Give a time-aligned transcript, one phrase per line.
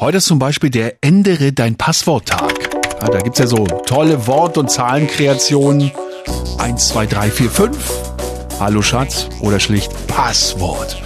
[0.00, 2.70] Heute ist zum Beispiel der Ändere dein Passwort-Tag.
[3.02, 5.92] Ja, da gibt's ja so tolle Wort- und Zahlenkreationen.
[6.58, 7.76] Eins, zwei, drei, vier, fünf.
[8.58, 10.96] Hallo Schatz oder schlicht Passwort.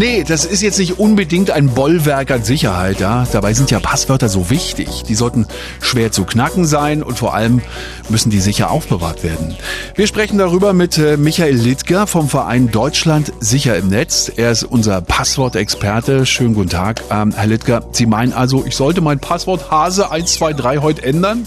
[0.00, 3.26] Nee, das ist jetzt nicht unbedingt ein Bollwerk an Sicherheit, ja.
[3.32, 5.02] Dabei sind ja Passwörter so wichtig.
[5.06, 5.44] Die sollten
[5.82, 7.60] schwer zu knacken sein und vor allem
[8.08, 9.56] müssen die sicher aufbewahrt werden.
[9.96, 14.32] Wir sprechen darüber mit äh, Michael Littger vom Verein Deutschland sicher im Netz.
[14.34, 16.24] Er ist unser Passwortexperte.
[16.24, 17.02] Schönen guten Tag.
[17.10, 21.46] Ähm, Herr Littger, Sie meinen also, ich sollte mein Passwort Hase 123 heute ändern?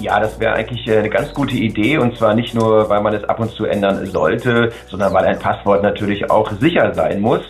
[0.00, 3.14] Ja, das wäre eigentlich äh, eine ganz gute Idee und zwar nicht nur, weil man
[3.14, 7.42] es ab und zu ändern sollte, sondern weil ein Passwort natürlich auch sicher sein muss.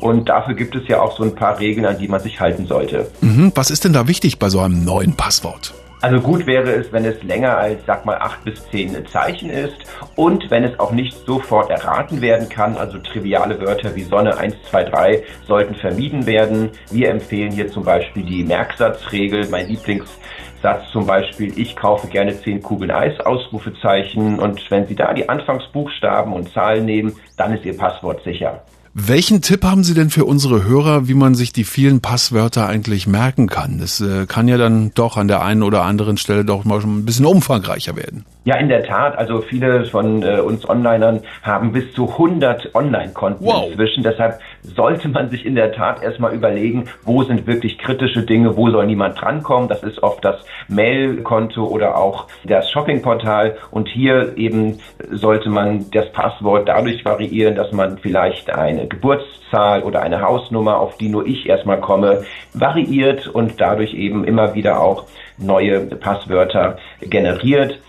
[0.00, 2.66] Und dafür gibt es ja auch so ein paar Regeln, an die man sich halten
[2.66, 3.10] sollte.
[3.22, 3.52] Mhm.
[3.54, 5.74] Was ist denn da wichtig bei so einem neuen Passwort?
[6.06, 9.74] Also gut wäre es, wenn es länger als, sag mal, acht bis zehn Zeichen ist
[10.14, 12.76] und wenn es auch nicht sofort erraten werden kann.
[12.76, 16.70] Also triviale Wörter wie Sonne 1, 2, 3 sollten vermieden werden.
[16.92, 22.62] Wir empfehlen hier zum Beispiel die Merksatzregel, mein Lieblingssatz zum Beispiel, ich kaufe gerne zehn
[22.62, 24.38] Kugeln Eis, Ausrufezeichen.
[24.38, 28.62] Und wenn Sie da die Anfangsbuchstaben und Zahlen nehmen, dann ist Ihr Passwort sicher.
[28.98, 33.06] Welchen Tipp haben Sie denn für unsere Hörer, wie man sich die vielen Passwörter eigentlich
[33.06, 33.76] merken kann?
[33.76, 37.00] Das äh, kann ja dann doch an der einen oder anderen Stelle doch mal schon
[37.00, 38.24] ein bisschen umfangreicher werden.
[38.46, 39.18] Ja, in der Tat.
[39.18, 43.66] Also viele von äh, uns Onlinern haben bis zu 100 Online-Konten wow.
[43.66, 44.04] inzwischen.
[44.04, 48.70] Deshalb sollte man sich in der Tat erstmal überlegen, wo sind wirklich kritische Dinge, wo
[48.70, 49.68] soll niemand drankommen.
[49.68, 50.36] Das ist oft das
[50.68, 53.56] Mail-Konto oder auch das Shopping-Portal.
[53.72, 54.78] Und hier eben
[55.10, 60.96] sollte man das Passwort dadurch variieren, dass man vielleicht eine Geburtszahl oder eine Hausnummer, auf
[60.98, 62.22] die nur ich erstmal komme,
[62.54, 67.80] variiert und dadurch eben immer wieder auch neue Passwörter generiert.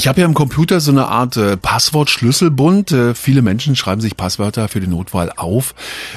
[0.00, 2.90] Ich habe ja im Computer so eine Art äh, Passwort-Schlüsselbund.
[2.90, 5.74] Äh, viele Menschen schreiben sich Passwörter für die Notwahl auf.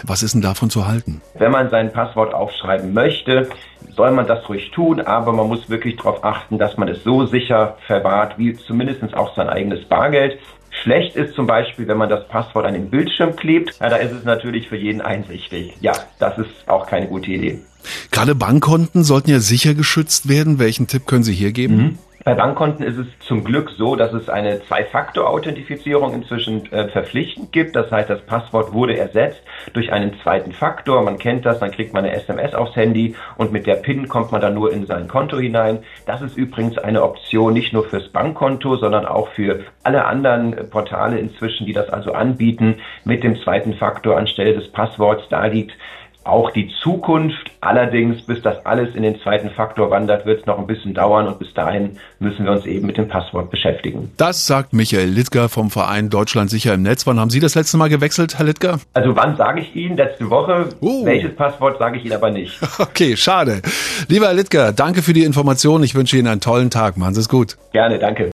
[0.07, 1.21] Was ist denn davon zu halten?
[1.33, 3.49] Wenn man sein Passwort aufschreiben möchte,
[3.93, 7.25] soll man das ruhig tun, aber man muss wirklich darauf achten, dass man es so
[7.25, 10.39] sicher verwahrt, wie zumindest auch sein eigenes Bargeld.
[10.69, 13.77] Schlecht ist zum Beispiel, wenn man das Passwort an den Bildschirm klebt.
[13.81, 15.73] Ja, da ist es natürlich für jeden einsichtig.
[15.81, 17.59] Ja, das ist auch keine gute Idee.
[18.11, 20.57] Gerade Bankkonten sollten ja sicher geschützt werden.
[20.57, 21.75] Welchen Tipp können Sie hier geben?
[21.75, 21.97] Mhm.
[22.25, 27.75] Bei Bankkonten ist es zum Glück so, dass es eine Zwei-Faktor-Authentifizierung inzwischen äh, verpflichtend gibt.
[27.75, 29.41] Das heißt, das Passwort wurde ersetzt
[29.73, 31.01] durch einen zweiten Faktor.
[31.01, 34.31] Man kennt das, dann kriegt man eine SMS aufs Handy und mit der PIN kommt
[34.31, 35.79] man dann nur in sein Konto hinein.
[36.05, 40.63] Das ist übrigens eine Option nicht nur fürs Bankkonto, sondern auch für alle anderen äh,
[40.63, 45.27] Portale inzwischen, die das also anbieten, mit dem zweiten Faktor anstelle des Passworts.
[45.29, 45.73] Da liegt
[46.23, 47.51] auch die Zukunft.
[47.61, 51.27] Allerdings, bis das alles in den zweiten Faktor wandert, wird es noch ein bisschen dauern
[51.27, 54.11] und bis dahin müssen wir uns eben mit dem Passwort beschäftigen.
[54.17, 57.05] Das sagt Michael Littger vom Verein Deutschland sicher im Netz.
[57.07, 58.79] Wann haben Sie das letzte Mal gewechselt, Herr Littger?
[58.93, 59.97] Also wann sage ich Ihnen?
[59.97, 60.69] Letzte Woche.
[60.81, 61.05] Uh.
[61.05, 62.59] Welches Passwort sage ich Ihnen aber nicht.
[62.79, 63.61] Okay, schade.
[64.07, 65.83] Lieber Herr Littger, danke für die Information.
[65.83, 66.97] Ich wünsche Ihnen einen tollen Tag.
[66.97, 67.57] Machen Sie es gut.
[67.71, 68.31] Gerne, danke.